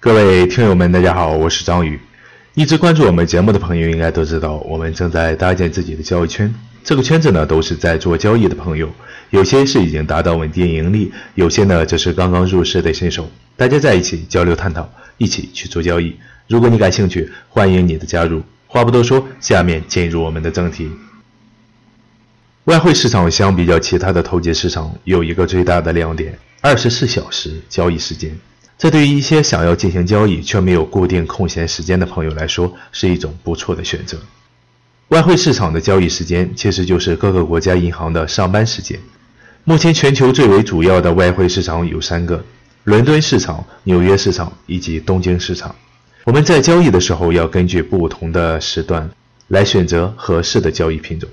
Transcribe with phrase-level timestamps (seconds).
[0.00, 1.98] 各位听友们，大家好，我是张宇。
[2.54, 6.54] 一直关注我们节目的朋友应该都知道，我们正在搭建自己的交易圈。
[6.84, 8.88] 这个圈子呢，都是在做交易的朋友，
[9.30, 13.28] 有些是已经达到稳定盈利，有些呢则是刚刚入市的新手。
[13.56, 16.14] 大家在一起交流探讨，一起去做交易。
[16.46, 18.40] 如果你感兴趣，欢迎你的加入。
[18.68, 20.88] 话不多说，下面进入我们的正题。
[22.66, 28.30] 外汇市场相比较其他的投机市场，有一个最大的亮点：二十四小时交易时间。
[28.78, 34.16] 这对于一些想要进行交易却没有固定空闲时间的朋友来说，是一种不错的选择。
[35.08, 38.96] 外汇市场的交易时间其实就是各个国家银行的上班时间。
[39.64, 42.44] 目前全球最为主要的外汇市场有三个：
[42.84, 45.74] 伦敦市场、纽约市场以及东京市场。
[46.22, 49.10] 我们在交易的时候要根据不同的时段
[49.48, 51.28] 来选择合适的交易品种，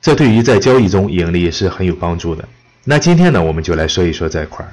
[0.00, 2.48] 这对于在交易中盈利是很有帮助的。
[2.84, 4.72] 那今天呢，我们就来说一说这块儿。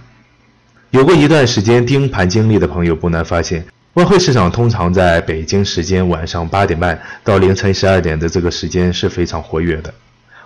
[0.91, 9.93] 有过一段时间盯盘经历的朋友不难发现，外汇市场通常在北京时间晚上八点半到凌晨十二点的这个时间是非常活跃的。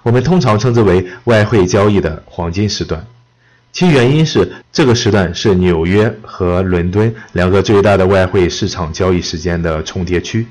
[0.01, 3.05] 我们通常称之为外汇交易的黄金时段，
[3.71, 10.45] 其原因是这个时段是纽约和伦敦两个最大的外汇市场交易时间的重叠区。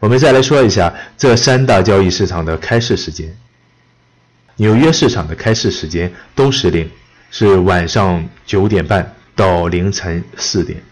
[0.00, 3.34] 我们再来说一下这三大交易市场的开市时间。
[4.56, 6.86] 纽约市场的开市时间东时令。
[7.34, 10.82] 是晚上九点半到凌晨四点，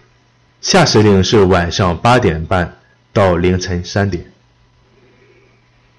[0.63, 2.79] 夏时令是晚上八点半
[3.13, 4.25] 到凌晨三点。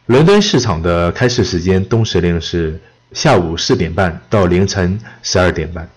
[0.08, 2.82] 伦敦市场的开市时间东时令是
[3.14, 5.88] 下午四点半到凌晨十二点半，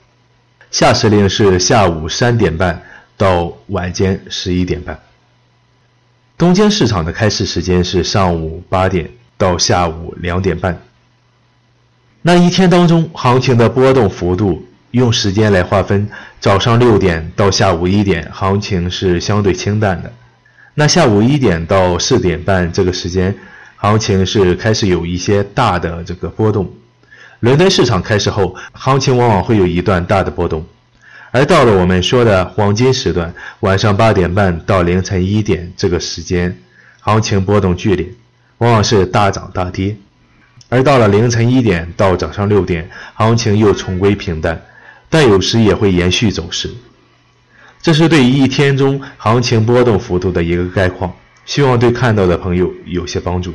[0.70, 2.82] 夏时令是下午三点半
[3.16, 5.00] 到晚间十一点半。
[6.36, 10.78] 东京市场的开市时间是上午八点到下午两点半。
[12.26, 16.08] 那一天当中，行情的波动幅度用时间来划分，
[16.40, 20.10] 早上六点到下午一点，行情是相对清淡的。
[20.72, 23.36] 那下午一点到四点半这个时间，
[23.76, 26.66] 行情是开始有一些大的这个波动。
[27.40, 30.64] 伦敦市场开始后，行情往往会有一段大的波动，
[31.30, 36.56] 而到了我们说的黄金时段，晚上八点半到凌晨一点这个时间，
[37.00, 38.08] 行情波动剧烈，
[38.56, 39.94] 往往是大涨大跌。
[40.74, 44.60] 而到了凌晨一点到早上六点，行情又重归平淡，
[45.08, 46.68] 但有时也会延续走势。
[47.80, 51.14] 这是对一天中行情波动幅度的一个概况，
[51.46, 53.54] 希望对看到的朋友有些帮助。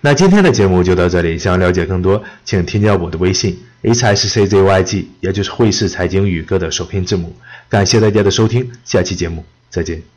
[0.00, 7.36] 那今天的节目就到这里，想了解更多，请添加我的微信 h s c z y g，也就是汇市财经宇哥的首拼字母。
[7.68, 10.09] 感谢大家的收听，下期节目再见。